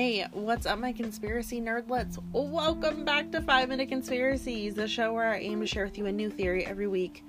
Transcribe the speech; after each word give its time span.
Hey, 0.00 0.26
what's 0.32 0.64
up, 0.64 0.78
my 0.78 0.94
conspiracy 0.94 1.60
nerdlets? 1.60 2.16
Welcome 2.32 3.04
back 3.04 3.30
to 3.32 3.42
Five 3.42 3.68
Minute 3.68 3.90
Conspiracies, 3.90 4.74
the 4.74 4.88
show 4.88 5.12
where 5.12 5.28
I 5.28 5.40
aim 5.40 5.60
to 5.60 5.66
share 5.66 5.84
with 5.84 5.98
you 5.98 6.06
a 6.06 6.10
new 6.10 6.30
theory 6.30 6.64
every 6.64 6.86
week 6.86 7.22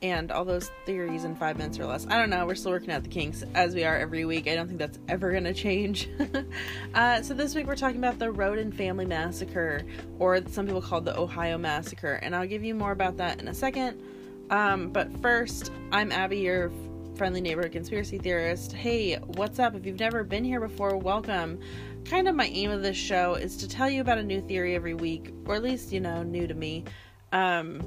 and 0.00 0.32
all 0.32 0.46
those 0.46 0.70
theories 0.86 1.24
in 1.24 1.36
five 1.36 1.58
minutes 1.58 1.78
or 1.78 1.84
less. 1.84 2.06
I 2.08 2.16
don't 2.16 2.30
know, 2.30 2.46
we're 2.46 2.54
still 2.54 2.72
working 2.72 2.92
out 2.92 3.02
the 3.02 3.10
kinks 3.10 3.44
as 3.54 3.74
we 3.74 3.84
are 3.84 3.94
every 3.94 4.24
week. 4.24 4.48
I 4.48 4.54
don't 4.54 4.66
think 4.66 4.78
that's 4.78 4.98
ever 5.06 5.30
gonna 5.34 5.52
change. 5.52 6.08
uh, 6.94 7.20
so, 7.20 7.34
this 7.34 7.54
week 7.54 7.66
we're 7.66 7.76
talking 7.76 7.98
about 7.98 8.18
the 8.18 8.32
Rhoden 8.32 8.72
Family 8.72 9.04
Massacre, 9.04 9.82
or 10.18 10.40
some 10.48 10.64
people 10.64 10.80
call 10.80 11.00
it 11.00 11.04
the 11.04 11.18
Ohio 11.18 11.58
Massacre, 11.58 12.14
and 12.22 12.34
I'll 12.34 12.46
give 12.46 12.64
you 12.64 12.74
more 12.74 12.92
about 12.92 13.18
that 13.18 13.38
in 13.38 13.48
a 13.48 13.54
second. 13.54 14.00
Um, 14.48 14.88
but 14.88 15.14
first, 15.20 15.72
I'm 15.92 16.10
Abby, 16.10 16.38
your 16.38 16.72
friendly 17.18 17.40
neighborhood 17.40 17.72
conspiracy 17.72 18.16
theorist. 18.16 18.72
Hey, 18.72 19.16
what's 19.16 19.58
up? 19.58 19.74
If 19.74 19.84
you've 19.84 19.98
never 19.98 20.22
been 20.22 20.44
here 20.44 20.60
before, 20.60 20.96
welcome. 20.96 21.58
Kind 22.04 22.28
of 22.28 22.34
my 22.34 22.46
aim 22.46 22.70
of 22.70 22.82
this 22.82 22.96
show 22.96 23.34
is 23.34 23.56
to 23.58 23.68
tell 23.68 23.88
you 23.90 24.00
about 24.00 24.18
a 24.18 24.22
new 24.22 24.40
theory 24.40 24.74
every 24.74 24.94
week, 24.94 25.32
or 25.46 25.56
at 25.56 25.62
least, 25.62 25.92
you 25.92 26.00
know, 26.00 26.22
new 26.22 26.46
to 26.46 26.54
me. 26.54 26.84
Um, 27.32 27.80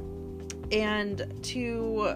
and 0.72 1.44
to 1.44 2.16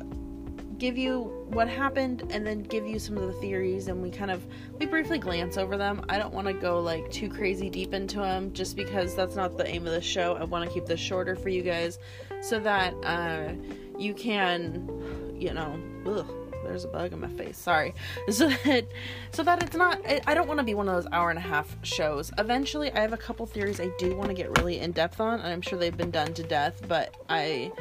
give 0.77 0.97
you 0.97 1.21
what 1.47 1.67
happened 1.67 2.23
and 2.31 2.45
then 2.45 2.61
give 2.63 2.85
you 2.85 2.99
some 2.99 3.17
of 3.17 3.27
the 3.27 3.33
theories 3.33 3.87
and 3.87 4.01
we 4.01 4.09
kind 4.09 4.29
of 4.29 4.45
we 4.77 4.85
briefly 4.85 5.17
glance 5.17 5.57
over 5.57 5.77
them 5.77 6.03
i 6.09 6.17
don't 6.17 6.33
want 6.33 6.45
to 6.45 6.53
go 6.53 6.81
like 6.81 7.09
too 7.11 7.29
crazy 7.29 7.69
deep 7.69 7.93
into 7.93 8.17
them 8.17 8.51
just 8.51 8.75
because 8.75 9.15
that's 9.15 9.35
not 9.35 9.57
the 9.57 9.65
aim 9.67 9.85
of 9.87 9.93
the 9.93 10.01
show 10.01 10.35
i 10.35 10.43
want 10.43 10.67
to 10.67 10.73
keep 10.73 10.85
this 10.85 10.99
shorter 10.99 11.35
for 11.35 11.49
you 11.49 11.61
guys 11.61 11.97
so 12.41 12.59
that 12.59 12.93
uh, 13.05 13.53
you 13.97 14.13
can 14.13 14.85
you 15.33 15.53
know 15.53 15.79
ugh, 16.05 16.27
there's 16.65 16.83
a 16.83 16.87
bug 16.87 17.13
in 17.13 17.19
my 17.19 17.29
face 17.29 17.57
sorry. 17.57 17.93
So 18.29 18.49
that 18.49 18.87
so 19.31 19.43
that 19.43 19.63
it's 19.63 19.75
not 19.75 20.01
i 20.27 20.33
don't 20.33 20.47
want 20.47 20.59
to 20.59 20.63
be 20.63 20.73
one 20.73 20.87
of 20.89 20.95
those 20.95 21.11
hour 21.11 21.29
and 21.29 21.39
a 21.39 21.41
half 21.41 21.75
shows. 21.83 22.31
Eventually 22.37 22.91
i 22.91 22.99
have 22.99 23.13
a 23.13 23.17
couple 23.17 23.45
theories 23.45 23.79
i 23.79 23.89
do 23.97 24.15
want 24.15 24.29
to 24.29 24.33
get 24.33 24.57
really 24.57 24.79
in 24.79 24.91
depth 24.91 25.19
on 25.19 25.39
and 25.39 25.47
i'm 25.47 25.61
sure 25.61 25.77
they've 25.79 25.95
been 25.95 26.11
done 26.11 26.33
to 26.33 26.43
death 26.43 26.81
but 26.87 27.15
i 27.29 27.71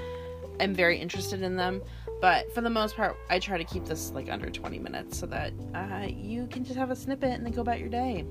am 0.61 0.75
very 0.75 0.99
interested 0.99 1.43
in 1.43 1.57
them. 1.57 1.83
But 2.21 2.55
for 2.55 2.61
the 2.61 2.71
most 2.71 2.97
part 2.97 3.17
i 3.31 3.39
try 3.39 3.59
to 3.59 3.65
keep 3.65 3.85
this 3.85 4.11
like 4.13 4.31
under 4.31 4.51
20 4.51 4.79
minutes 4.79 5.19
so 5.19 5.27
that 5.27 5.53
uh, 5.75 6.07
you 6.09 6.47
can 6.47 6.65
just 6.65 6.77
have 6.77 6.91
a 6.91 6.97
snippet 6.97 7.33
and 7.33 7.45
then 7.45 7.53
go 7.53 7.61
about 7.63 7.81
your 7.81 7.89
day. 7.89 8.25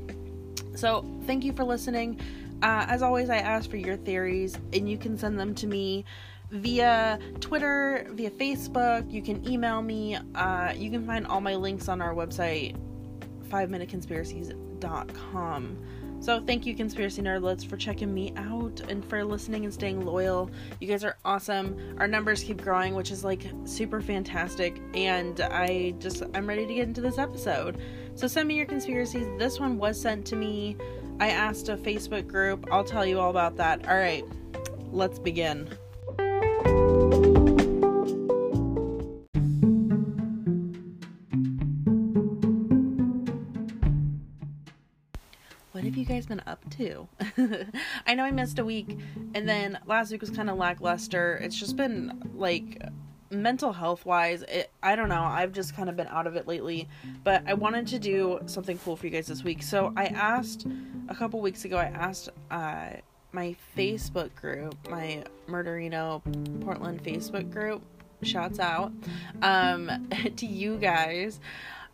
So 0.75 1.05
thank 1.25 1.43
you 1.43 1.53
for 1.53 1.63
listening. 1.63 2.19
Uh, 2.61 2.85
as 2.87 3.01
always 3.01 3.29
i 3.29 3.37
ask 3.37 3.69
for 3.69 3.75
your 3.77 3.97
theories 3.97 4.55
and 4.71 4.89
you 4.89 4.97
can 4.97 5.17
send 5.17 5.37
them 5.37 5.53
to 5.53 5.67
me 5.67 6.05
via 6.53 7.19
Twitter, 7.39 8.07
via 8.11 8.29
Facebook. 8.29 9.11
You 9.11 9.21
can 9.21 9.45
email 9.47 9.81
me. 9.81 10.17
Uh, 10.35 10.73
you 10.75 10.91
can 10.91 11.05
find 11.05 11.25
all 11.27 11.39
my 11.41 11.55
links 11.55 11.89
on 11.89 12.01
our 12.01 12.13
website, 12.13 12.77
5minuteconspiracies.com. 13.49 15.77
So 16.19 16.39
thank 16.39 16.65
you, 16.65 16.73
conspiracy 16.73 17.21
nerdlets, 17.21 17.67
for 17.67 17.75
checking 17.75 18.13
me 18.13 18.31
out 18.37 18.79
and 18.87 19.03
for 19.03 19.25
listening 19.25 19.65
and 19.65 19.73
staying 19.73 20.05
loyal. 20.05 20.49
You 20.79 20.87
guys 20.87 21.03
are 21.03 21.17
awesome. 21.25 21.77
Our 21.97 22.07
numbers 22.07 22.45
keep 22.45 22.61
growing, 22.61 22.95
which 22.95 23.11
is 23.11 23.25
like 23.25 23.45
super 23.65 23.99
fantastic. 23.99 24.81
And 24.93 25.41
I 25.41 25.95
just 25.99 26.23
I'm 26.33 26.47
ready 26.47 26.65
to 26.65 26.73
get 26.73 26.87
into 26.87 27.01
this 27.01 27.17
episode. 27.17 27.81
So 28.15 28.25
send 28.27 28.47
me 28.47 28.55
your 28.55 28.67
conspiracies. 28.67 29.27
This 29.37 29.59
one 29.59 29.77
was 29.77 29.99
sent 29.99 30.25
to 30.27 30.37
me. 30.37 30.77
I 31.19 31.31
asked 31.31 31.67
a 31.67 31.75
Facebook 31.75 32.25
group. 32.27 32.67
I'll 32.71 32.85
tell 32.85 33.05
you 33.05 33.19
all 33.19 33.29
about 33.29 33.57
that. 33.57 33.85
All 33.89 33.97
right, 33.97 34.23
let's 34.91 35.19
begin. 35.19 35.67
What 45.73 45.83
have 45.85 45.97
you 45.97 46.05
guys 46.05 46.27
been 46.27 46.43
up 46.45 46.63
to? 46.77 47.07
I 48.05 48.13
know 48.13 48.23
I 48.23 48.29
missed 48.29 48.59
a 48.59 48.63
week, 48.63 48.99
and 49.33 49.49
then 49.49 49.79
last 49.87 50.11
week 50.11 50.21
was 50.21 50.29
kind 50.29 50.47
of 50.51 50.55
lackluster. 50.55 51.39
It's 51.41 51.59
just 51.59 51.75
been 51.75 52.31
like 52.35 52.79
mental 53.31 53.73
health 53.73 54.05
wise, 54.05 54.43
it, 54.43 54.69
I 54.83 54.95
don't 54.95 55.09
know. 55.09 55.23
I've 55.23 55.51
just 55.51 55.75
kind 55.75 55.89
of 55.89 55.95
been 55.95 56.05
out 56.09 56.27
of 56.27 56.35
it 56.35 56.47
lately, 56.47 56.87
but 57.23 57.41
I 57.47 57.55
wanted 57.55 57.87
to 57.87 57.97
do 57.97 58.39
something 58.45 58.77
cool 58.85 58.95
for 58.95 59.07
you 59.07 59.11
guys 59.11 59.25
this 59.25 59.43
week. 59.43 59.63
So 59.63 59.91
I 59.97 60.05
asked 60.05 60.67
a 61.09 61.15
couple 61.15 61.41
weeks 61.41 61.65
ago, 61.65 61.77
I 61.77 61.85
asked 61.85 62.29
uh, 62.51 62.89
my 63.31 63.55
Facebook 63.75 64.35
group, 64.35 64.75
my 64.91 65.23
Murderino 65.47 66.21
Portland 66.63 67.03
Facebook 67.03 67.51
group, 67.51 67.81
shouts 68.21 68.59
out 68.59 68.91
um, 69.41 70.07
to 70.35 70.45
you 70.45 70.77
guys. 70.77 71.39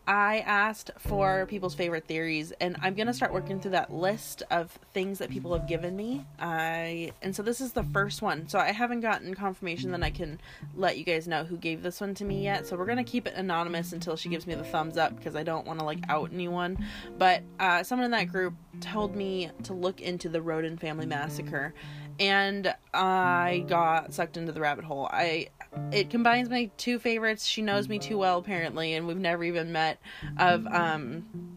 I 0.06 0.38
asked 0.40 0.90
for 0.98 1.46
people's 1.46 1.74
favorite 1.74 2.06
theories, 2.06 2.52
and 2.60 2.76
I'm 2.82 2.94
gonna 2.94 3.14
start 3.14 3.32
working 3.32 3.60
through 3.60 3.72
that 3.72 3.92
list 3.92 4.42
of 4.50 4.70
things 4.92 5.18
that 5.18 5.30
people 5.30 5.52
have 5.56 5.68
given 5.68 5.94
me. 5.96 6.24
I 6.38 7.12
and 7.22 7.34
so 7.34 7.42
this 7.42 7.60
is 7.60 7.72
the 7.72 7.84
first 7.84 8.20
one. 8.22 8.48
So 8.48 8.58
I 8.58 8.72
haven't 8.72 9.00
gotten 9.00 9.34
confirmation 9.34 9.92
that 9.92 10.02
I 10.02 10.10
can 10.10 10.40
let 10.74 10.98
you 10.98 11.04
guys 11.04 11.28
know 11.28 11.44
who 11.44 11.56
gave 11.56 11.82
this 11.82 12.00
one 12.00 12.14
to 12.14 12.24
me 12.24 12.42
yet. 12.42 12.66
So 12.66 12.76
we're 12.76 12.86
gonna 12.86 13.04
keep 13.04 13.26
it 13.26 13.34
anonymous 13.34 13.92
until 13.92 14.16
she 14.16 14.28
gives 14.28 14.46
me 14.46 14.54
the 14.54 14.64
thumbs 14.64 14.96
up 14.96 15.16
because 15.16 15.36
I 15.36 15.42
don't 15.42 15.66
want 15.66 15.78
to 15.78 15.84
like 15.84 16.00
out 16.08 16.32
anyone. 16.32 16.84
But 17.16 17.42
uh, 17.60 17.82
someone 17.82 18.06
in 18.06 18.10
that 18.12 18.24
group 18.24 18.54
told 18.80 19.14
me 19.14 19.50
to 19.64 19.74
look 19.74 20.00
into 20.00 20.28
the 20.28 20.40
Rhoden 20.40 20.78
family 20.80 21.06
massacre, 21.06 21.74
and 22.18 22.74
I 22.92 23.64
got 23.68 24.12
sucked 24.12 24.36
into 24.36 24.52
the 24.52 24.60
rabbit 24.60 24.84
hole. 24.84 25.08
I 25.10 25.48
it 25.92 26.10
combines 26.10 26.48
my 26.48 26.70
two 26.76 26.98
favorites. 26.98 27.46
She 27.46 27.62
knows 27.62 27.88
me 27.88 27.98
too 27.98 28.18
well 28.18 28.38
apparently, 28.38 28.94
and 28.94 29.06
we've 29.06 29.16
never 29.16 29.44
even 29.44 29.72
met. 29.72 29.98
Of 30.38 30.66
um 30.66 31.49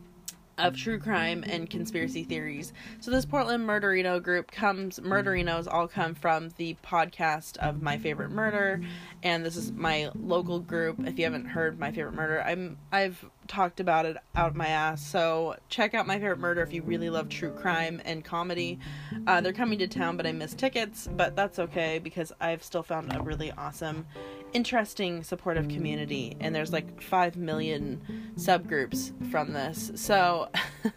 of 0.58 0.76
true 0.76 1.00
crime 1.00 1.44
and 1.48 1.70
conspiracy 1.70 2.24
theories. 2.24 2.74
So 3.00 3.12
this 3.12 3.26
Portland 3.26 3.68
Murderino 3.68 4.22
group 4.22 4.52
comes 4.52 5.00
Murderinos 5.00 5.68
all 5.72 5.88
come 5.88 6.14
from 6.14 6.50
the 6.58 6.76
podcast 6.84 7.58
of 7.58 7.82
My 7.82 7.98
Favorite 7.98 8.30
Murder 8.30 8.82
and 9.24 9.46
this 9.46 9.56
is 9.56 9.72
my 9.72 10.10
local 10.16 10.60
group. 10.60 11.00
If 11.08 11.18
you 11.18 11.26
haven't 11.26 11.46
heard 11.46 11.80
My 11.80 11.92
Favorite 11.92 12.14
Murder, 12.14 12.42
I'm 12.42 12.78
I've 12.92 13.26
talked 13.48 13.80
about 13.80 14.06
it 14.06 14.18
out 14.36 14.56
my 14.56 14.68
ass. 14.68 15.06
So 15.06 15.56
check 15.70 15.94
out 15.94 16.08
My 16.08 16.16
Favorite 16.16 16.40
Murder 16.40 16.62
if 16.62 16.74
you 16.74 16.82
really 16.84 17.10
love 17.10 17.30
true 17.30 17.52
crime 17.52 18.02
and 18.06 18.24
comedy. 18.24 18.80
Uh, 19.28 19.42
they're 19.42 19.54
coming 19.54 19.80
to 19.80 19.88
town, 19.88 20.18
but 20.18 20.26
I 20.26 20.32
missed 20.32 20.58
tickets, 20.58 21.10
but 21.16 21.36
that's 21.36 21.60
okay 21.60 22.00
because 22.00 22.32
I've 22.40 22.64
still 22.64 22.84
found 22.84 23.16
a 23.16 23.22
really 23.22 23.52
awesome 23.52 24.06
interesting 24.54 25.24
supportive 25.24 25.68
community 25.68 26.38
and 26.40 26.54
there's 26.54 26.72
like 26.72 27.02
5 27.02 27.36
million 27.36 28.02
subgroups 28.36 29.12
from 29.32 29.54
this. 29.54 29.92
So 29.96 30.50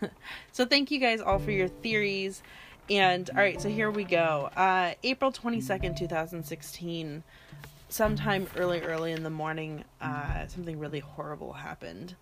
so 0.53 0.65
thank 0.65 0.91
you 0.91 0.99
guys 0.99 1.21
all 1.21 1.39
for 1.39 1.51
your 1.51 1.69
theories. 1.69 2.43
And 2.89 3.29
all 3.31 3.37
right 3.37 3.61
so 3.61 3.69
here 3.69 3.91
we 3.91 4.05
go. 4.05 4.51
Uh 4.57 4.95
april 5.03 5.33
22nd 5.33 5.97
2016 5.97 7.23
sometime 7.89 8.47
early 8.57 8.81
early 8.81 9.13
in 9.13 9.23
the 9.23 9.31
morning 9.31 9.85
uh 10.01 10.47
something 10.47 10.79
really 10.79 11.01
horrible 11.01 11.53
happened. 11.53 12.15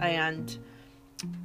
And 0.00 0.58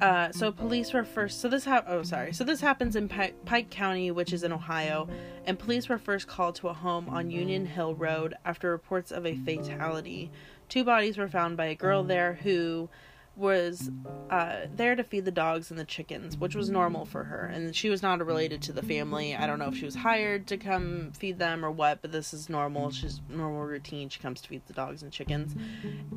uh, 0.00 0.32
so 0.32 0.52
police 0.52 0.92
were 0.92 1.04
first. 1.04 1.40
So 1.40 1.48
this 1.48 1.64
ha- 1.64 1.84
Oh, 1.86 2.02
sorry. 2.02 2.32
So 2.32 2.44
this 2.44 2.60
happens 2.60 2.96
in 2.96 3.08
Pike, 3.08 3.44
Pike 3.44 3.70
County, 3.70 4.10
which 4.10 4.32
is 4.32 4.42
in 4.42 4.52
Ohio, 4.52 5.08
and 5.46 5.58
police 5.58 5.88
were 5.88 5.98
first 5.98 6.26
called 6.26 6.54
to 6.56 6.68
a 6.68 6.72
home 6.74 7.08
on 7.08 7.30
Union 7.30 7.66
Hill 7.66 7.94
Road 7.94 8.34
after 8.44 8.70
reports 8.70 9.10
of 9.10 9.26
a 9.26 9.36
fatality. 9.36 10.30
Two 10.68 10.84
bodies 10.84 11.16
were 11.16 11.28
found 11.28 11.56
by 11.56 11.66
a 11.66 11.74
girl 11.74 12.02
there 12.04 12.34
who 12.42 12.88
was 13.36 13.88
uh, 14.30 14.62
there 14.74 14.96
to 14.96 15.04
feed 15.04 15.24
the 15.24 15.30
dogs 15.30 15.70
and 15.70 15.78
the 15.78 15.84
chickens, 15.84 16.36
which 16.36 16.56
was 16.56 16.68
normal 16.68 17.04
for 17.04 17.22
her. 17.22 17.46
And 17.46 17.74
she 17.74 17.88
was 17.88 18.02
not 18.02 18.24
related 18.26 18.60
to 18.62 18.72
the 18.72 18.82
family. 18.82 19.36
I 19.36 19.46
don't 19.46 19.60
know 19.60 19.68
if 19.68 19.76
she 19.76 19.84
was 19.84 19.94
hired 19.94 20.48
to 20.48 20.56
come 20.56 21.12
feed 21.12 21.38
them 21.38 21.64
or 21.64 21.70
what, 21.70 22.02
but 22.02 22.10
this 22.10 22.34
is 22.34 22.48
normal. 22.48 22.90
She's 22.90 23.20
normal 23.28 23.62
routine. 23.62 24.08
She 24.08 24.18
comes 24.18 24.40
to 24.40 24.48
feed 24.48 24.62
the 24.66 24.72
dogs 24.72 25.04
and 25.04 25.12
chickens, 25.12 25.54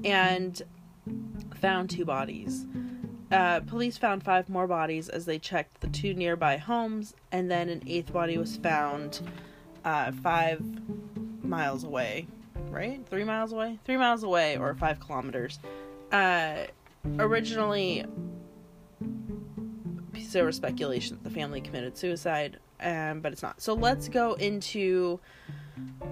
and 0.03 0.59
found 1.59 1.89
two 1.89 2.05
bodies. 2.05 2.65
Uh, 3.31 3.61
police 3.61 3.97
found 3.97 4.23
five 4.23 4.49
more 4.49 4.67
bodies 4.67 5.07
as 5.07 5.25
they 5.25 5.39
checked 5.39 5.79
the 5.79 5.87
two 5.87 6.13
nearby 6.13 6.57
homes, 6.57 7.15
and 7.31 7.49
then 7.49 7.69
an 7.69 7.81
eighth 7.87 8.11
body 8.11 8.37
was 8.37 8.57
found 8.57 9.21
uh, 9.85 10.11
five 10.11 10.61
miles 11.43 11.83
away. 11.83 12.27
Right? 12.69 13.01
Three 13.09 13.23
miles 13.23 13.53
away? 13.53 13.79
Three 13.85 13.97
miles 13.97 14.23
away, 14.23 14.57
or 14.57 14.73
five 14.75 14.99
kilometers. 14.99 15.59
Uh, 16.11 16.65
originally, 17.19 18.05
there 20.31 20.45
was 20.45 20.55
speculation 20.55 21.17
that 21.17 21.29
the 21.29 21.35
family 21.35 21.61
committed 21.61 21.97
suicide, 21.97 22.57
um, 22.81 23.21
but 23.21 23.31
it's 23.31 23.41
not. 23.41 23.61
So 23.61 23.73
let's 23.73 24.07
go 24.07 24.33
into 24.33 25.19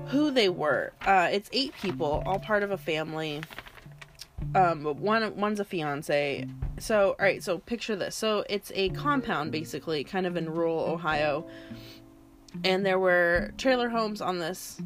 who 0.07 0.31
they 0.31 0.49
were. 0.49 0.93
Uh, 1.05 1.29
it's 1.31 1.49
eight 1.53 1.73
people, 1.81 2.23
all 2.25 2.39
part 2.39 2.63
of 2.63 2.71
a 2.71 2.77
family 2.77 3.41
um 4.55 4.83
one 4.83 5.35
one's 5.35 5.59
a 5.59 5.65
fiance 5.65 6.47
so 6.77 7.09
all 7.19 7.25
right 7.25 7.43
so 7.43 7.57
picture 7.59 7.95
this 7.95 8.15
so 8.15 8.43
it's 8.49 8.71
a 8.75 8.89
compound 8.89 9.51
basically 9.51 10.03
kind 10.03 10.25
of 10.25 10.37
in 10.37 10.49
rural 10.49 10.79
ohio 10.79 11.45
and 12.63 12.85
there 12.85 12.99
were 12.99 13.51
trailer 13.57 13.89
homes 13.89 14.21
on 14.21 14.39
this 14.39 14.81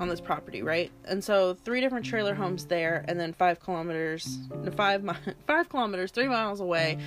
on 0.00 0.08
this 0.08 0.20
property 0.20 0.62
right 0.62 0.90
and 1.04 1.22
so 1.22 1.54
three 1.64 1.80
different 1.80 2.04
trailer 2.04 2.34
homes 2.34 2.66
there 2.66 3.04
and 3.08 3.18
then 3.18 3.32
five 3.32 3.60
kilometers 3.60 4.38
five 4.76 5.02
five 5.46 5.68
kilometers 5.68 6.10
three 6.10 6.28
miles 6.28 6.60
away 6.60 6.98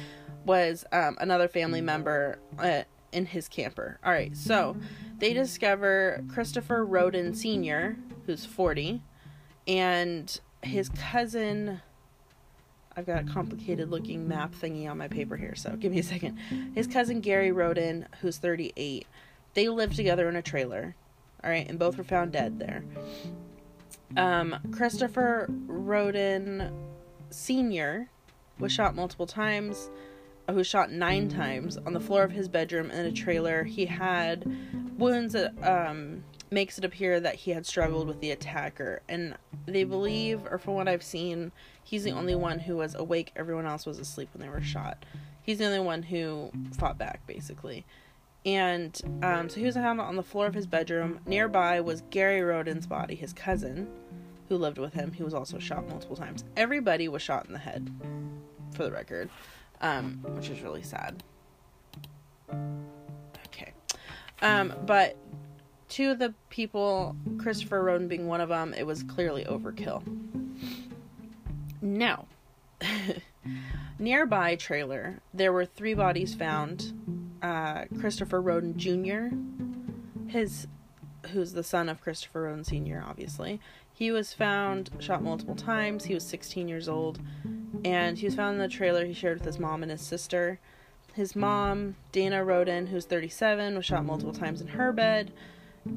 was 0.45 0.85
um, 0.91 1.17
another 1.19 1.47
family 1.47 1.81
member 1.81 2.37
uh, 2.59 2.83
in 3.11 3.25
his 3.25 3.47
camper. 3.47 3.99
All 4.03 4.11
right, 4.11 4.35
so 4.35 4.75
they 5.17 5.33
discover 5.33 6.23
Christopher 6.31 6.85
Rhoden 6.85 7.35
Sr., 7.35 7.97
who's 8.25 8.45
40, 8.45 9.01
and 9.67 10.39
his 10.65 10.89
cousin. 10.89 11.81
I've 12.97 13.05
got 13.05 13.23
a 13.23 13.25
complicated 13.25 13.89
looking 13.89 14.27
map 14.27 14.53
thingy 14.53 14.89
on 14.89 14.97
my 14.97 15.07
paper 15.07 15.35
here, 15.35 15.55
so 15.55 15.75
give 15.75 15.91
me 15.91 15.99
a 15.99 16.03
second. 16.03 16.37
His 16.73 16.87
cousin 16.87 17.19
Gary 17.19 17.49
Rhoden, 17.49 18.05
who's 18.21 18.37
38, 18.37 19.05
they 19.53 19.67
lived 19.69 19.95
together 19.95 20.29
in 20.29 20.35
a 20.35 20.41
trailer. 20.41 20.95
All 21.43 21.49
right, 21.49 21.67
and 21.67 21.77
both 21.77 21.97
were 21.97 22.03
found 22.03 22.31
dead 22.31 22.57
there. 22.57 22.83
Um, 24.17 24.55
Christopher 24.71 25.47
Rhoden 25.67 26.71
Sr. 27.29 28.09
was 28.59 28.71
shot 28.71 28.95
multiple 28.95 29.27
times, 29.27 29.89
uh, 30.47 30.53
who 30.53 30.59
was 30.59 30.67
shot 30.67 30.91
nine 30.91 31.27
times 31.27 31.77
on 31.77 31.93
the 31.93 31.99
floor 31.99 32.23
of 32.23 32.31
his 32.31 32.47
bedroom 32.47 32.91
in 32.91 33.05
a 33.05 33.11
trailer. 33.11 33.63
He 33.63 33.85
had 33.85 34.45
wounds 34.97 35.33
that 35.33 35.53
um, 35.61 36.23
makes 36.51 36.77
it 36.77 36.85
appear 36.85 37.19
that 37.19 37.35
he 37.35 37.51
had 37.51 37.65
struggled 37.65 38.07
with 38.07 38.21
the 38.21 38.31
attacker, 38.31 39.01
and 39.09 39.35
they 39.65 39.83
believe, 39.83 40.45
or 40.49 40.57
from 40.57 40.75
what 40.75 40.87
I've 40.87 41.03
seen, 41.03 41.51
he's 41.83 42.03
the 42.03 42.11
only 42.11 42.35
one 42.35 42.59
who 42.59 42.77
was 42.77 42.95
awake. 42.95 43.31
Everyone 43.35 43.65
else 43.65 43.85
was 43.85 43.99
asleep 43.99 44.29
when 44.33 44.41
they 44.41 44.49
were 44.49 44.61
shot. 44.61 45.05
He's 45.41 45.59
the 45.59 45.65
only 45.65 45.79
one 45.79 46.03
who 46.03 46.51
fought 46.77 46.97
back, 46.97 47.25
basically. 47.27 47.85
And 48.45 48.99
um, 49.23 49.49
so 49.49 49.59
he 49.59 49.65
was 49.65 49.75
found 49.75 49.99
on 49.99 50.15
the 50.15 50.23
floor 50.23 50.45
of 50.45 50.53
his 50.53 50.67
bedroom. 50.67 51.19
Nearby 51.25 51.81
was 51.81 52.03
Gary 52.11 52.41
Rhoden's 52.41 52.85
body, 52.85 53.15
his 53.15 53.33
cousin, 53.33 53.87
who 54.49 54.57
lived 54.57 54.77
with 54.77 54.93
him. 54.93 55.11
He 55.11 55.23
was 55.23 55.33
also 55.33 55.57
shot 55.57 55.87
multiple 55.87 56.15
times. 56.15 56.43
Everybody 56.55 57.07
was 57.07 57.21
shot 57.21 57.47
in 57.47 57.53
the 57.53 57.59
head, 57.59 57.91
for 58.73 58.83
the 58.83 58.91
record, 58.91 59.29
um, 59.81 60.19
which 60.35 60.49
is 60.49 60.61
really 60.61 60.83
sad. 60.83 61.23
Okay. 63.47 63.73
Um, 64.41 64.73
but 64.85 65.17
two 65.89 66.11
of 66.11 66.19
the 66.19 66.33
people, 66.49 67.15
Christopher 67.37 67.83
Rhoden 67.83 68.07
being 68.07 68.27
one 68.27 68.41
of 68.41 68.49
them, 68.49 68.73
it 68.73 68.85
was 68.85 69.03
clearly 69.03 69.45
overkill. 69.45 70.03
Now, 71.81 72.25
nearby 73.99 74.55
trailer, 74.55 75.19
there 75.33 75.53
were 75.53 75.65
three 75.65 75.93
bodies 75.93 76.33
found. 76.33 76.93
Uh, 77.41 77.85
Christopher 77.99 78.41
Rhoden 78.41 78.75
Jr., 78.75 79.35
his, 80.27 80.67
who's 81.31 81.53
the 81.53 81.63
son 81.63 81.89
of 81.89 82.01
Christopher 82.01 82.43
Rhoden 82.43 82.65
Sr., 82.65 83.03
obviously. 83.05 83.59
He 83.93 84.11
was 84.11 84.33
found 84.33 84.89
shot 84.99 85.23
multiple 85.23 85.55
times. 85.55 86.05
He 86.05 86.13
was 86.13 86.25
16 86.25 86.67
years 86.67 86.89
old, 86.89 87.19
and 87.85 88.17
he 88.17 88.25
was 88.25 88.35
found 88.35 88.55
in 88.55 88.59
the 88.59 88.67
trailer 88.67 89.05
he 89.05 89.13
shared 89.13 89.37
with 89.37 89.45
his 89.45 89.59
mom 89.59 89.83
and 89.83 89.91
his 89.91 90.01
sister. 90.01 90.59
His 91.13 91.35
mom, 91.35 91.95
Dana 92.11 92.43
Rhoden, 92.43 92.89
who's 92.89 93.05
37, 93.05 93.75
was 93.75 93.85
shot 93.85 94.05
multiple 94.05 94.33
times 94.33 94.59
in 94.59 94.67
her 94.67 94.91
bed, 94.91 95.31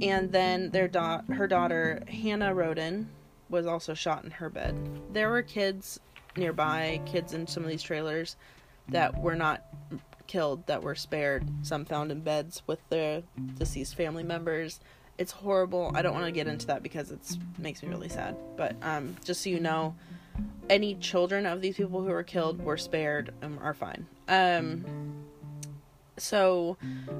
and 0.02 0.30
then 0.32 0.70
their 0.70 0.88
da- 0.88 1.22
her 1.28 1.46
daughter 1.46 2.02
Hannah 2.08 2.54
Rhoden 2.54 3.06
was 3.48 3.66
also 3.66 3.94
shot 3.94 4.24
in 4.24 4.30
her 4.30 4.50
bed. 4.50 4.76
There 5.12 5.30
were 5.30 5.42
kids 5.42 6.00
nearby, 6.36 7.00
kids 7.06 7.32
in 7.32 7.46
some 7.46 7.64
of 7.64 7.68
these 7.68 7.82
trailers 7.82 8.36
that 8.88 9.18
were 9.20 9.34
not 9.34 9.64
killed, 10.26 10.66
that 10.66 10.82
were 10.82 10.94
spared. 10.94 11.48
Some 11.62 11.84
found 11.84 12.12
in 12.12 12.20
beds 12.20 12.62
with 12.66 12.78
their 12.88 13.22
deceased 13.56 13.94
family 13.96 14.22
members. 14.22 14.80
It's 15.16 15.32
horrible. 15.32 15.90
I 15.94 16.02
don't 16.02 16.14
want 16.14 16.26
to 16.26 16.32
get 16.32 16.46
into 16.46 16.66
that 16.68 16.82
because 16.82 17.10
it 17.10 17.18
makes 17.58 17.82
me 17.82 17.88
really 17.88 18.08
sad. 18.08 18.36
But 18.56 18.76
um, 18.82 19.16
just 19.24 19.42
so 19.42 19.50
you 19.50 19.58
know, 19.58 19.96
any 20.70 20.94
children 20.94 21.44
of 21.44 21.60
these 21.60 21.76
people 21.76 22.02
who 22.02 22.10
were 22.10 22.22
killed 22.22 22.62
were 22.62 22.76
spared 22.76 23.34
and 23.42 23.58
are 23.58 23.74
fine. 23.74 24.06
Um, 24.28 24.84
so 26.18 26.76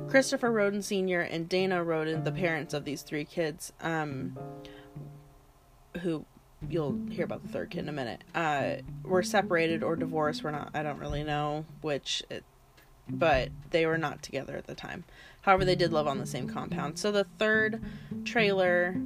Christopher 0.09 0.51
Rhoden 0.51 0.83
Sr. 0.83 1.21
and 1.21 1.49
Dana 1.49 1.85
Rhoden, 1.85 2.25
the 2.25 2.33
parents 2.33 2.75
of 2.75 2.85
these 2.85 3.03
three 3.03 3.25
kids, 3.25 3.73
um, 3.81 4.39
who 6.03 6.25
you'll 6.69 6.99
hear 7.11 7.25
about 7.25 7.43
the 7.43 7.49
third 7.49 7.71
kid 7.71 7.81
in 7.81 7.89
a 7.89 7.93
minute, 7.93 8.25
uh, 8.35 8.77
were 9.05 9.23
separated 9.23 9.83
or 9.83 9.97
divorced. 9.97 10.43
We're 10.43 10.51
not. 10.51 10.71
I 10.75 10.83
don't 10.83 10.99
really 10.99 11.25
know 11.25 11.65
which, 11.81 12.23
it, 12.31 12.45
but 13.09 13.51
they 13.71 13.87
were 13.87 13.99
not 13.99 14.23
together 14.23 14.57
at 14.57 14.67
the 14.67 14.75
time. 14.75 15.05
However, 15.43 15.65
they 15.65 15.77
did 15.77 15.93
live 15.93 16.07
on 16.07 16.19
the 16.19 16.27
same 16.27 16.49
compound. 16.49 16.99
So 16.99 17.11
the 17.11 17.25
third 17.39 17.81
trailer 18.25 18.97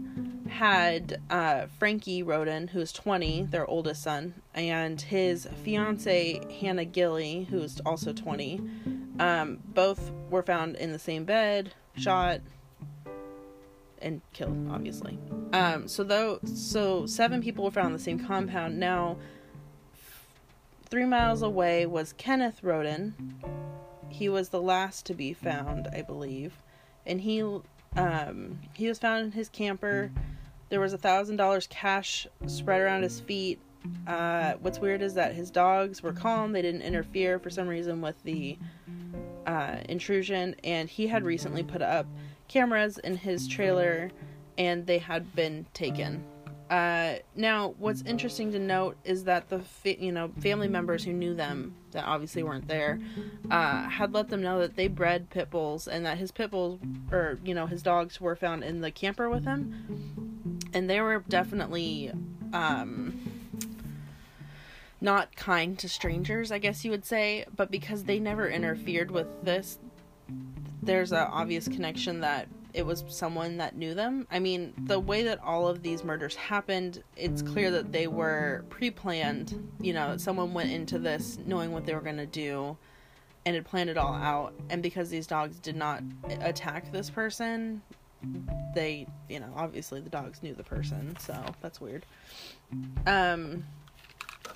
had 0.48 1.20
uh, 1.30 1.66
Frankie 1.78 2.22
Rhoden, 2.22 2.70
who's 2.70 2.92
20, 2.92 3.44
their 3.44 3.66
oldest 3.66 4.02
son, 4.02 4.34
and 4.54 5.00
his 5.00 5.48
fiance 5.62 6.40
Hannah 6.60 6.84
Gilley, 6.84 7.46
who's 7.48 7.80
also 7.80 8.12
20. 8.12 8.60
Um, 9.22 9.60
both 9.72 10.10
were 10.30 10.42
found 10.42 10.74
in 10.74 10.90
the 10.90 10.98
same 10.98 11.24
bed, 11.24 11.72
shot 11.96 12.40
and 14.00 14.20
killed, 14.32 14.68
obviously. 14.68 15.16
Um, 15.52 15.86
so 15.86 16.02
though, 16.02 16.40
so 16.44 17.06
seven 17.06 17.40
people 17.40 17.64
were 17.64 17.70
found 17.70 17.86
in 17.86 17.92
the 17.92 18.00
same 18.00 18.18
compound. 18.18 18.80
Now, 18.80 19.16
three 20.86 21.04
miles 21.04 21.40
away 21.40 21.86
was 21.86 22.14
Kenneth 22.14 22.62
Rhoden. 22.64 23.12
He 24.08 24.28
was 24.28 24.48
the 24.48 24.60
last 24.60 25.06
to 25.06 25.14
be 25.14 25.32
found, 25.32 25.86
I 25.92 26.02
believe, 26.02 26.58
and 27.06 27.20
he 27.20 27.44
um, 27.94 28.58
he 28.74 28.88
was 28.88 28.98
found 28.98 29.24
in 29.26 29.30
his 29.30 29.48
camper. 29.48 30.10
There 30.68 30.80
was 30.80 30.94
a 30.94 30.98
thousand 30.98 31.36
dollars 31.36 31.68
cash 31.68 32.26
spread 32.48 32.80
around 32.80 33.04
his 33.04 33.20
feet. 33.20 33.60
Uh, 34.06 34.54
what's 34.60 34.78
weird 34.78 35.02
is 35.02 35.14
that 35.14 35.34
his 35.34 35.50
dogs 35.50 36.02
were 36.02 36.12
calm; 36.12 36.52
they 36.52 36.62
didn't 36.62 36.82
interfere 36.82 37.38
for 37.38 37.50
some 37.50 37.68
reason 37.68 38.00
with 38.00 38.20
the 38.22 38.58
uh, 39.46 39.76
intrusion, 39.88 40.54
and 40.64 40.88
he 40.88 41.06
had 41.06 41.24
recently 41.24 41.62
put 41.62 41.82
up 41.82 42.06
cameras 42.48 42.98
in 42.98 43.16
his 43.16 43.48
trailer, 43.48 44.10
and 44.58 44.86
they 44.86 44.98
had 44.98 45.34
been 45.34 45.66
taken. 45.74 46.24
Uh, 46.72 47.16
now, 47.36 47.74
what's 47.78 48.00
interesting 48.02 48.50
to 48.50 48.58
note 48.58 48.96
is 49.04 49.24
that 49.24 49.50
the 49.50 49.58
fa- 49.58 50.02
you 50.02 50.10
know 50.10 50.30
family 50.40 50.68
members 50.68 51.04
who 51.04 51.12
knew 51.12 51.34
them 51.34 51.74
that 51.90 52.02
obviously 52.06 52.42
weren't 52.42 52.66
there 52.66 52.98
uh, 53.50 53.86
had 53.88 54.14
let 54.14 54.28
them 54.28 54.40
know 54.40 54.58
that 54.58 54.74
they 54.74 54.88
bred 54.88 55.28
pit 55.28 55.50
bulls 55.50 55.86
and 55.86 56.06
that 56.06 56.16
his 56.16 56.32
pit 56.32 56.50
bulls 56.50 56.80
or 57.10 57.38
you 57.44 57.54
know 57.54 57.66
his 57.66 57.82
dogs 57.82 58.22
were 58.22 58.34
found 58.34 58.64
in 58.64 58.80
the 58.80 58.90
camper 58.90 59.28
with 59.28 59.44
him, 59.44 60.58
and 60.72 60.88
they 60.88 61.00
were 61.00 61.22
definitely 61.28 62.10
um, 62.54 63.21
not 65.02 65.34
kind 65.36 65.78
to 65.80 65.88
strangers, 65.88 66.52
I 66.52 66.58
guess 66.58 66.84
you 66.84 66.90
would 66.90 67.04
say. 67.04 67.44
But 67.54 67.70
because 67.70 68.04
they 68.04 68.18
never 68.18 68.48
interfered 68.48 69.10
with 69.10 69.26
this, 69.44 69.78
there's 70.82 71.12
an 71.12 71.28
obvious 71.30 71.68
connection 71.68 72.20
that 72.20 72.48
it 72.74 72.86
was 72.86 73.04
someone 73.08 73.58
that 73.58 73.76
knew 73.76 73.94
them. 73.94 74.26
I 74.30 74.38
mean, 74.38 74.72
the 74.84 74.98
way 74.98 75.24
that 75.24 75.40
all 75.42 75.68
of 75.68 75.82
these 75.82 76.04
murders 76.04 76.34
happened, 76.34 77.02
it's 77.16 77.42
clear 77.42 77.70
that 77.72 77.92
they 77.92 78.06
were 78.06 78.64
pre 78.70 78.90
planned. 78.90 79.70
You 79.80 79.92
know, 79.92 80.16
someone 80.16 80.54
went 80.54 80.70
into 80.70 80.98
this 80.98 81.38
knowing 81.44 81.72
what 81.72 81.84
they 81.84 81.94
were 81.94 82.00
going 82.00 82.16
to 82.16 82.26
do 82.26 82.76
and 83.44 83.54
had 83.54 83.66
planned 83.66 83.90
it 83.90 83.98
all 83.98 84.14
out. 84.14 84.54
And 84.70 84.82
because 84.82 85.10
these 85.10 85.26
dogs 85.26 85.58
did 85.58 85.76
not 85.76 86.02
attack 86.40 86.90
this 86.92 87.10
person, 87.10 87.82
they, 88.74 89.06
you 89.28 89.40
know, 89.40 89.52
obviously 89.56 90.00
the 90.00 90.10
dogs 90.10 90.42
knew 90.42 90.54
the 90.54 90.62
person. 90.62 91.16
So 91.18 91.36
that's 91.60 91.80
weird. 91.80 92.06
Um, 93.06 93.64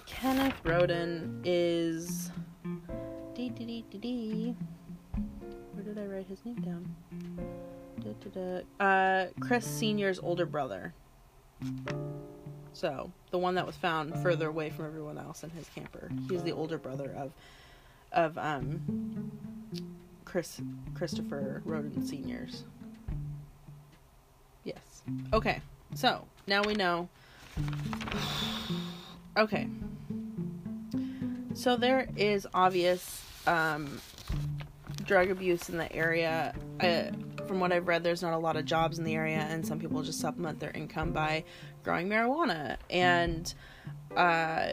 Kenneth 0.06 0.54
Rhoden 0.64 1.40
is. 1.44 2.30
Dee, 3.34 3.50
dee, 3.50 3.64
dee, 3.64 3.84
dee, 3.90 3.98
dee. 3.98 4.56
Where 5.72 5.84
did 5.84 5.98
I 5.98 6.06
write 6.06 6.26
his 6.26 6.44
name 6.44 6.56
down? 6.56 6.96
Da, 8.00 8.12
da, 8.20 8.62
da. 8.80 8.84
Uh, 8.84 9.26
Chris 9.40 9.66
Senior's 9.66 10.18
older 10.18 10.46
brother. 10.46 10.94
So 12.72 13.10
the 13.30 13.38
one 13.38 13.54
that 13.54 13.66
was 13.66 13.76
found 13.76 14.14
further 14.22 14.48
away 14.48 14.70
from 14.70 14.86
everyone 14.86 15.18
else 15.18 15.44
in 15.44 15.50
his 15.50 15.68
camper. 15.74 16.10
He's 16.28 16.42
the 16.42 16.52
older 16.52 16.78
brother 16.78 17.14
of 17.16 17.32
of 18.12 18.38
um 18.38 19.30
Chris 20.24 20.60
Christopher 20.94 21.62
Rhoden 21.66 22.06
Senior's. 22.06 22.64
Yes. 24.64 25.02
Okay. 25.32 25.60
So 25.94 26.26
now 26.46 26.62
we 26.62 26.74
know. 26.74 27.08
Okay. 29.36 29.68
So 31.54 31.76
there 31.76 32.08
is 32.16 32.46
obvious 32.54 33.22
um, 33.46 34.00
drug 35.04 35.30
abuse 35.30 35.68
in 35.68 35.76
the 35.76 35.92
area. 35.92 36.54
From 37.46 37.60
what 37.60 37.72
I've 37.72 37.86
read, 37.86 38.02
there's 38.02 38.22
not 38.22 38.32
a 38.32 38.38
lot 38.38 38.56
of 38.56 38.64
jobs 38.64 38.98
in 38.98 39.04
the 39.04 39.14
area, 39.14 39.38
and 39.38 39.64
some 39.66 39.78
people 39.78 40.02
just 40.02 40.20
supplement 40.20 40.58
their 40.58 40.72
income 40.72 41.12
by 41.12 41.44
growing 41.82 42.08
marijuana. 42.08 42.76
And 42.90 43.52
uh, 44.16 44.72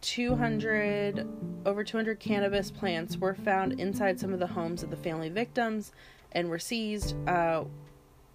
200, 0.00 1.28
over 1.66 1.84
200 1.84 2.18
cannabis 2.18 2.70
plants 2.70 3.16
were 3.16 3.34
found 3.34 3.78
inside 3.80 4.18
some 4.18 4.32
of 4.32 4.38
the 4.38 4.46
homes 4.46 4.82
of 4.82 4.90
the 4.90 4.96
family 4.96 5.28
victims 5.28 5.92
and 6.32 6.48
were 6.48 6.58
seized. 6.58 7.14
Uh, 7.28 7.64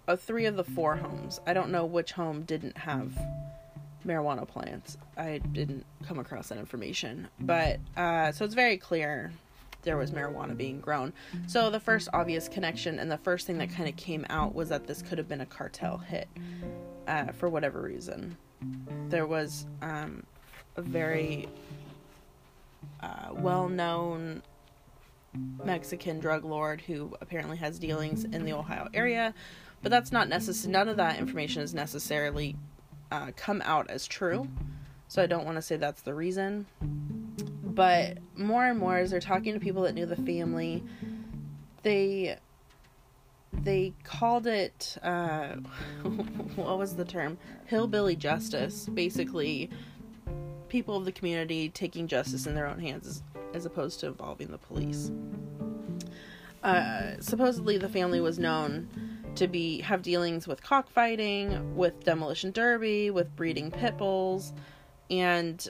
of 0.08 0.20
three 0.20 0.46
of 0.46 0.56
the 0.56 0.64
four 0.64 0.96
homes. 0.96 1.40
I 1.46 1.52
don't 1.52 1.70
know 1.70 1.84
which 1.84 2.12
home 2.12 2.42
didn't 2.42 2.76
have 2.78 3.12
marijuana 4.06 4.46
plants. 4.46 4.96
I 5.16 5.38
didn't 5.52 5.84
come 6.06 6.18
across 6.18 6.48
that 6.48 6.58
information, 6.58 7.28
but 7.40 7.78
uh, 7.96 8.32
so 8.32 8.44
it's 8.44 8.54
very 8.54 8.76
clear 8.76 9.32
there 9.82 9.96
was 9.96 10.10
marijuana 10.10 10.56
being 10.56 10.80
grown. 10.80 11.12
So 11.46 11.70
the 11.70 11.80
first 11.80 12.08
obvious 12.12 12.48
connection 12.48 12.98
and 12.98 13.10
the 13.10 13.18
first 13.18 13.46
thing 13.46 13.58
that 13.58 13.70
kind 13.70 13.88
of 13.88 13.96
came 13.96 14.26
out 14.28 14.54
was 14.54 14.68
that 14.68 14.86
this 14.86 15.02
could 15.02 15.18
have 15.18 15.28
been 15.28 15.40
a 15.40 15.46
cartel 15.46 15.98
hit 15.98 16.28
uh, 17.08 17.32
for 17.32 17.48
whatever 17.48 17.80
reason. 17.80 18.36
There 19.08 19.26
was 19.26 19.66
um, 19.80 20.24
a 20.76 20.82
very 20.82 21.48
uh, 23.02 23.28
well 23.32 23.68
known 23.68 24.42
Mexican 25.64 26.18
drug 26.18 26.44
lord 26.44 26.80
who 26.80 27.16
apparently 27.20 27.56
has 27.56 27.78
dealings 27.78 28.24
in 28.24 28.44
the 28.44 28.52
Ohio 28.52 28.88
area, 28.92 29.32
but 29.82 29.90
that's 29.90 30.12
not 30.12 30.28
necessary. 30.28 30.72
None 30.72 30.88
of 30.88 30.96
that 30.96 31.18
information 31.18 31.62
is 31.62 31.72
necessarily 31.72 32.56
uh, 33.10 33.32
come 33.36 33.62
out 33.64 33.90
as 33.90 34.06
true, 34.06 34.48
so 35.08 35.22
I 35.22 35.26
don't 35.26 35.44
want 35.44 35.56
to 35.56 35.62
say 35.62 35.76
that's 35.76 36.02
the 36.02 36.14
reason. 36.14 36.66
But 37.64 38.18
more 38.36 38.66
and 38.66 38.78
more, 38.78 38.96
as 38.96 39.10
they're 39.10 39.20
talking 39.20 39.54
to 39.54 39.60
people 39.60 39.82
that 39.82 39.94
knew 39.94 40.06
the 40.06 40.16
family, 40.16 40.82
they 41.82 42.36
they 43.52 43.92
called 44.04 44.46
it 44.46 44.96
uh, 45.02 45.54
what 46.56 46.78
was 46.78 46.96
the 46.96 47.04
term? 47.04 47.38
Hillbilly 47.66 48.16
justice. 48.16 48.86
Basically 48.86 49.70
people 50.68 50.96
of 50.96 51.04
the 51.04 51.12
community 51.12 51.68
taking 51.68 52.06
justice 52.06 52.46
in 52.46 52.54
their 52.54 52.66
own 52.66 52.78
hands 52.78 53.06
as, 53.06 53.22
as 53.54 53.66
opposed 53.66 54.00
to 54.00 54.06
involving 54.06 54.48
the 54.48 54.58
police. 54.58 55.10
Uh, 56.62 57.12
supposedly 57.20 57.76
the 57.76 57.88
family 57.88 58.20
was 58.20 58.38
known 58.38 58.88
to 59.36 59.46
be 59.48 59.80
have 59.80 60.02
dealings 60.02 60.46
with 60.46 60.62
cockfighting 60.62 61.74
with 61.76 62.04
demolition 62.04 62.50
derby 62.50 63.10
with 63.10 63.34
breeding 63.36 63.70
pit 63.70 63.96
bulls 63.96 64.52
and 65.10 65.68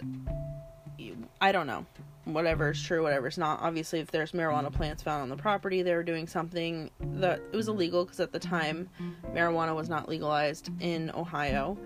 i 1.40 1.52
don't 1.52 1.66
know 1.66 1.84
whatever 2.24 2.70
is 2.70 2.82
true, 2.82 3.02
whatever's 3.02 3.38
not. 3.38 3.60
Obviously, 3.60 4.00
if 4.00 4.10
there's 4.10 4.32
marijuana 4.32 4.72
plants 4.72 5.02
found 5.02 5.22
on 5.22 5.28
the 5.28 5.36
property, 5.36 5.82
they 5.82 5.94
were 5.94 6.02
doing 6.02 6.26
something 6.26 6.90
that 7.00 7.40
it 7.52 7.56
was 7.56 7.68
illegal 7.68 8.04
because 8.04 8.20
at 8.20 8.32
the 8.32 8.38
time, 8.38 8.88
marijuana 9.32 9.74
was 9.74 9.88
not 9.88 10.08
legalized 10.08 10.70
in 10.80 11.10
Ohio. 11.14 11.78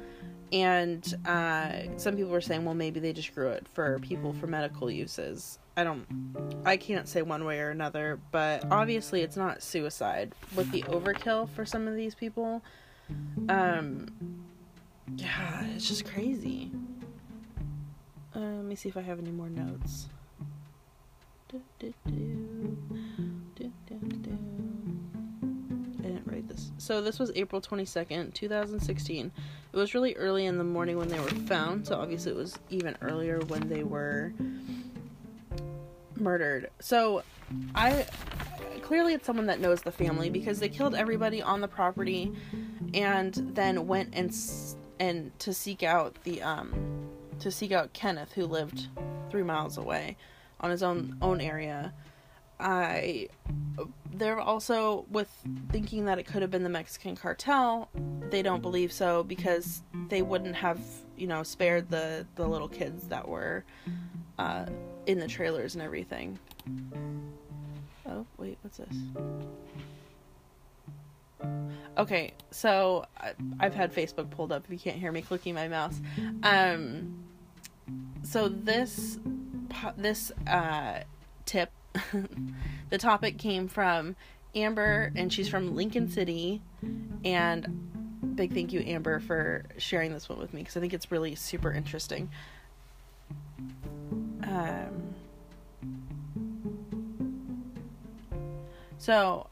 And 0.52 1.14
uh, 1.26 1.96
some 1.96 2.16
people 2.16 2.30
were 2.30 2.40
saying, 2.40 2.64
well, 2.64 2.74
maybe 2.74 3.00
they 3.00 3.12
just 3.12 3.34
grew 3.34 3.50
it 3.50 3.66
for 3.72 3.98
people 4.00 4.32
for 4.34 4.46
medical 4.46 4.90
uses. 4.90 5.58
I 5.76 5.82
don't, 5.82 6.06
I 6.64 6.76
can't 6.76 7.08
say 7.08 7.22
one 7.22 7.44
way 7.44 7.58
or 7.58 7.70
another, 7.70 8.20
but 8.30 8.64
obviously 8.70 9.22
it's 9.22 9.36
not 9.36 9.62
suicide 9.62 10.32
with 10.54 10.70
the 10.70 10.82
overkill 10.82 11.48
for 11.48 11.66
some 11.66 11.88
of 11.88 11.96
these 11.96 12.14
people. 12.14 12.62
Um, 13.48 14.08
yeah, 15.16 15.66
it's 15.74 15.88
just 15.88 16.04
crazy. 16.04 16.70
Uh, 18.34 18.38
let 18.38 18.64
me 18.64 18.76
see 18.76 18.88
if 18.88 18.96
I 18.96 19.02
have 19.02 19.18
any 19.18 19.30
more 19.30 19.48
notes. 19.48 20.08
Didn't 21.78 21.94
write 23.90 24.22
this. 24.22 24.43
So 26.78 27.00
this 27.00 27.18
was 27.18 27.30
April 27.34 27.60
22nd, 27.60 28.34
2016. 28.34 29.32
It 29.72 29.76
was 29.76 29.94
really 29.94 30.14
early 30.16 30.46
in 30.46 30.58
the 30.58 30.64
morning 30.64 30.96
when 30.96 31.08
they 31.08 31.18
were 31.18 31.28
found, 31.28 31.86
so 31.86 31.96
obviously 31.96 32.32
it 32.32 32.36
was 32.36 32.58
even 32.70 32.96
earlier 33.00 33.40
when 33.40 33.68
they 33.68 33.82
were 33.82 34.32
murdered. 36.16 36.70
So 36.80 37.22
I 37.74 38.06
clearly 38.82 39.14
it's 39.14 39.26
someone 39.26 39.46
that 39.46 39.60
knows 39.60 39.82
the 39.82 39.92
family 39.92 40.30
because 40.30 40.60
they 40.60 40.68
killed 40.68 40.94
everybody 40.94 41.40
on 41.42 41.60
the 41.60 41.68
property 41.68 42.32
and 42.92 43.34
then 43.54 43.86
went 43.86 44.10
and 44.12 44.34
and 45.00 45.36
to 45.40 45.52
seek 45.52 45.82
out 45.82 46.16
the 46.24 46.42
um 46.42 46.72
to 47.40 47.50
seek 47.50 47.72
out 47.72 47.92
Kenneth 47.92 48.32
who 48.32 48.46
lived 48.46 48.88
3 49.30 49.42
miles 49.42 49.76
away 49.76 50.16
on 50.60 50.70
his 50.70 50.82
own 50.82 51.16
own 51.20 51.40
area. 51.40 51.92
I 52.60 53.28
they're 54.12 54.40
also 54.40 55.04
with 55.10 55.28
thinking 55.70 56.04
that 56.04 56.18
it 56.18 56.24
could 56.24 56.42
have 56.42 56.50
been 56.50 56.62
the 56.62 56.68
Mexican 56.68 57.16
cartel. 57.16 57.88
They 58.30 58.42
don't 58.42 58.62
believe 58.62 58.92
so 58.92 59.24
because 59.24 59.82
they 60.08 60.22
wouldn't 60.22 60.54
have, 60.54 60.80
you 61.16 61.26
know, 61.26 61.42
spared 61.42 61.90
the 61.90 62.26
the 62.36 62.46
little 62.46 62.68
kids 62.68 63.08
that 63.08 63.26
were 63.26 63.64
uh, 64.38 64.66
in 65.06 65.18
the 65.18 65.28
trailers 65.28 65.74
and 65.74 65.82
everything. 65.82 66.38
Oh 68.06 68.26
wait, 68.38 68.58
what's 68.62 68.78
this? 68.78 68.96
Okay, 71.96 72.32
so 72.50 73.06
I've 73.60 73.74
had 73.74 73.94
Facebook 73.94 74.30
pulled 74.30 74.50
up. 74.50 74.64
If 74.64 74.70
you 74.70 74.78
can't 74.78 74.96
hear 74.96 75.12
me 75.12 75.22
clicking 75.22 75.54
my 75.54 75.68
mouse, 75.68 76.00
um, 76.42 77.24
so 78.22 78.48
this 78.48 79.18
this 79.96 80.32
uh, 80.46 81.00
tip, 81.46 81.70
the 82.90 82.98
topic 82.98 83.38
came 83.38 83.68
from 83.68 84.16
Amber, 84.54 85.12
and 85.16 85.32
she's 85.32 85.48
from 85.48 85.74
Lincoln 85.74 86.08
City. 86.08 86.60
And 87.24 88.34
big 88.36 88.52
thank 88.52 88.72
you, 88.72 88.80
Amber, 88.80 89.20
for 89.20 89.64
sharing 89.78 90.12
this 90.12 90.28
one 90.28 90.38
with 90.38 90.52
me 90.52 90.60
because 90.62 90.76
I 90.76 90.80
think 90.80 90.92
it's 90.92 91.10
really 91.10 91.34
super 91.34 91.72
interesting. 91.72 92.30
Um, 94.42 95.14
so 98.98 99.46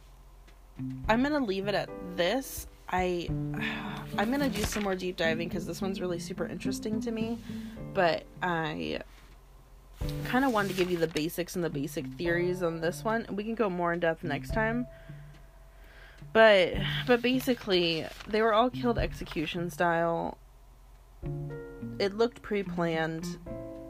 I'm 1.08 1.22
gonna 1.22 1.44
leave 1.44 1.68
it 1.68 1.74
at 1.74 1.88
this. 2.16 2.66
I 2.88 3.28
I'm 4.18 4.30
gonna 4.30 4.50
do 4.50 4.62
some 4.62 4.82
more 4.82 4.94
deep 4.94 5.16
diving 5.16 5.48
because 5.48 5.66
this 5.66 5.80
one's 5.80 6.00
really 6.00 6.18
super 6.18 6.46
interesting 6.46 7.00
to 7.02 7.10
me. 7.10 7.38
But 7.94 8.24
I 8.42 9.00
kind 10.24 10.44
of 10.44 10.52
wanted 10.52 10.68
to 10.68 10.74
give 10.74 10.90
you 10.90 10.98
the 10.98 11.06
basics 11.06 11.56
and 11.56 11.64
the 11.64 11.70
basic 11.70 12.06
theories 12.14 12.62
on 12.62 12.80
this 12.80 13.04
one. 13.04 13.26
We 13.30 13.44
can 13.44 13.54
go 13.54 13.68
more 13.68 13.92
in 13.92 14.00
depth 14.00 14.24
next 14.24 14.52
time. 14.52 14.86
But 16.32 16.74
but 17.06 17.20
basically, 17.20 18.06
they 18.26 18.42
were 18.42 18.54
all 18.54 18.70
killed 18.70 18.98
execution 18.98 19.70
style. 19.70 20.38
It 21.98 22.14
looked 22.14 22.42
pre-planned, 22.42 23.38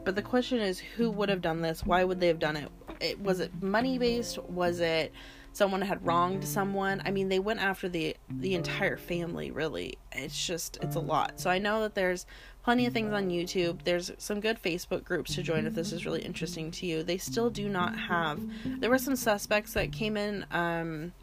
but 0.03 0.15
the 0.15 0.21
question 0.21 0.59
is 0.59 0.79
who 0.79 1.09
would 1.11 1.29
have 1.29 1.41
done 1.41 1.61
this? 1.61 1.85
Why 1.85 2.03
would 2.03 2.19
they 2.19 2.27
have 2.27 2.39
done 2.39 2.57
it? 2.57 2.69
it 3.03 3.19
was 3.19 3.39
it 3.39 3.61
money 3.61 3.97
based? 3.97 4.37
Was 4.43 4.79
it 4.79 5.11
someone 5.53 5.81
had 5.81 6.05
wronged 6.05 6.43
someone? 6.43 7.01
I 7.05 7.11
mean, 7.11 7.29
they 7.29 7.39
went 7.39 7.59
after 7.61 7.87
the 7.87 8.15
the 8.29 8.55
entire 8.55 8.97
family, 8.97 9.51
really. 9.51 9.97
It's 10.11 10.45
just 10.45 10.77
it's 10.81 10.95
a 10.95 10.99
lot. 10.99 11.39
So 11.39 11.49
I 11.49 11.59
know 11.59 11.81
that 11.81 11.95
there's 11.95 12.25
plenty 12.63 12.85
of 12.85 12.93
things 12.93 13.13
on 13.13 13.29
YouTube. 13.29 13.83
There's 13.83 14.11
some 14.17 14.39
good 14.39 14.61
Facebook 14.61 15.03
groups 15.03 15.35
to 15.35 15.43
join 15.43 15.65
if 15.65 15.75
this 15.75 15.91
is 15.91 16.05
really 16.05 16.21
interesting 16.21 16.71
to 16.71 16.85
you. 16.85 17.03
They 17.03 17.17
still 17.17 17.49
do 17.49 17.69
not 17.69 17.97
have. 17.97 18.41
There 18.65 18.89
were 18.89 18.97
some 18.97 19.15
suspects 19.15 19.73
that 19.73 19.91
came 19.91 20.17
in. 20.17 20.45
Um, 20.51 21.13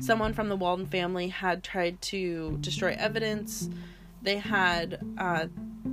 someone 0.00 0.32
from 0.32 0.48
the 0.48 0.56
Walden 0.56 0.86
family 0.86 1.28
had 1.28 1.62
tried 1.62 2.00
to 2.02 2.58
destroy 2.60 2.96
evidence. 2.98 3.68
They 4.22 4.38
had 4.38 5.00
uh, 5.18 5.46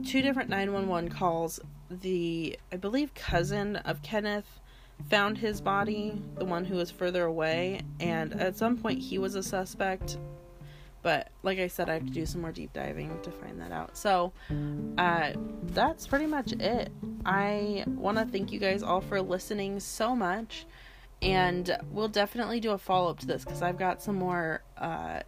two 0.06 0.22
different 0.22 0.50
911 0.50 1.10
calls. 1.10 1.60
The, 1.90 2.58
I 2.72 2.78
believe, 2.78 3.14
cousin 3.14 3.76
of 3.78 4.02
Kenneth 4.02 4.60
found 5.10 5.38
his 5.38 5.62
body, 5.62 6.22
the 6.38 6.46
one 6.46 6.66
who 6.66 6.76
was 6.76 6.92
further 6.92 7.26
away, 7.26 7.82
and 8.00 8.34
at 8.40 8.56
some 8.56 8.78
point 8.78 9.00
he 9.00 9.18
was 9.18 9.36
a 9.36 9.44
suspect. 9.44 10.18
But 11.02 11.30
like 11.44 11.60
I 11.60 11.68
said, 11.68 11.90
I 11.90 11.96
have 11.96 12.06
to 12.06 12.12
do 12.12 12.26
some 12.26 12.42
more 12.42 12.54
deep 12.54 12.72
diving 12.72 13.20
to 13.24 13.32
find 13.32 13.60
that 13.60 13.72
out. 13.72 13.98
So 13.98 14.32
uh, 14.98 15.34
that's 15.64 16.08
pretty 16.08 16.28
much 16.28 16.54
it. 16.54 16.92
I 17.26 17.84
want 17.88 18.18
to 18.18 18.26
thank 18.26 18.52
you 18.54 18.60
guys 18.60 18.82
all 18.84 19.02
for 19.02 19.22
listening 19.22 19.82
so 19.82 20.16
much. 20.16 20.66
And 21.22 21.78
we'll 21.92 22.08
definitely 22.08 22.60
do 22.60 22.72
a 22.72 22.78
follow 22.78 23.12
up 23.12 23.20
to 23.20 23.28
this 23.28 23.44
because 23.44 23.62
I've 23.62 23.78
got 23.78 24.02
some 24.02 24.16
more 24.16 24.62
uh, 24.78 25.22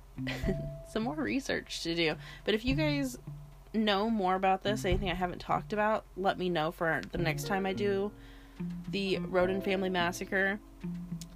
some 0.89 1.03
more 1.03 1.15
research 1.15 1.84
to 1.84 1.94
do. 1.94 2.15
But 2.46 2.53
if 2.53 2.65
you 2.65 2.75
guys 2.75 3.17
know 3.74 4.10
more 4.10 4.36
about 4.36 4.63
this, 4.63 4.86
anything 4.86 5.10
I 5.10 5.13
haven't 5.13 5.39
talked 5.39 5.74
about, 5.74 6.05
let 6.15 6.38
me 6.38 6.50
know 6.50 6.72
for 6.72 7.01
the 7.12 7.17
next 7.17 7.48
time 7.48 7.65
I 7.65 7.74
do 7.74 8.12
the 8.90 9.18
Rhoden 9.18 9.64
family 9.64 9.90
massacre. 9.90 10.60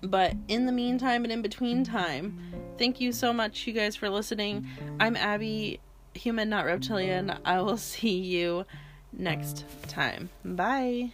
But 0.02 0.36
in 0.48 0.66
the 0.66 0.72
meantime 0.72 1.24
and 1.24 1.34
in 1.34 1.42
between 1.42 1.84
time, 1.84 2.40
thank 2.78 3.02
you 3.02 3.12
so 3.12 3.34
much, 3.34 3.68
you 3.68 3.74
guys, 3.74 3.96
for 3.96 4.10
listening. 4.10 4.68
I'm 5.00 5.16
Abby, 5.16 5.80
human, 6.14 6.50
not 6.50 6.66
reptilian. 6.66 7.38
I 7.44 7.62
will 7.62 7.78
see 7.92 8.18
you 8.18 8.66
next 9.12 9.66
time. 9.88 10.30
Bye. 10.46 11.14